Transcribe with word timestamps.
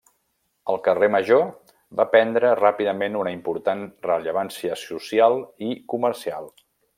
El 0.71 0.77
carrer 0.87 1.09
Major 1.15 1.43
va 1.99 2.07
prendre 2.15 2.53
ràpidament 2.61 3.19
una 3.19 3.35
important 3.37 3.85
rellevància 4.09 4.79
social 4.85 5.39
i 5.69 5.73
comercial. 5.95 6.51